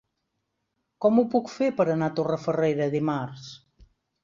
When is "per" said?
1.81-1.87